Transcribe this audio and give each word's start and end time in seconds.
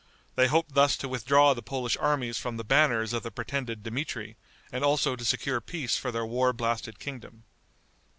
They 0.33 0.47
hoped 0.47 0.73
thus 0.73 0.97
to 0.97 1.07
withdraw 1.07 1.53
the 1.53 1.61
Polish 1.61 1.95
armies 1.97 2.39
from 2.39 2.57
the 2.57 2.63
banners 2.63 3.13
of 3.13 3.21
the 3.21 3.29
pretended 3.29 3.83
Dmitri, 3.83 4.35
and 4.71 4.83
also 4.83 5.15
to 5.15 5.23
secure 5.23 5.61
peace 5.61 5.95
for 5.95 6.11
their 6.11 6.25
war 6.25 6.53
blasted 6.53 6.97
kingdom. 6.97 7.43